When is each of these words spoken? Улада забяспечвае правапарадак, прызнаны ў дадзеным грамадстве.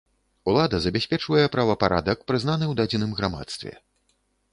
Улада 0.51 0.77
забяспечвае 0.85 1.43
правапарадак, 1.55 2.23
прызнаны 2.31 2.65
ў 2.71 2.79
дадзеным 2.79 3.11
грамадстве. 3.21 3.75